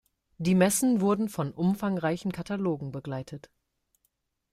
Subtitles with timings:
[0.39, 3.51] Die Messen wurden von umfangreichen Katalogen begleitet.